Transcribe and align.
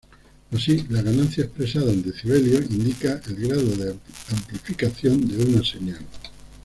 Así, 0.51 0.87
la 0.89 1.03
ganancia, 1.03 1.43
expresada 1.43 1.93
en 1.93 2.01
decibelios, 2.01 2.65
indica 2.71 3.21
el 3.27 3.35
grado 3.47 3.65
de 3.77 3.95
amplificación 4.31 5.27
de 5.27 5.45
una 5.45 5.63
señal. 5.63 6.01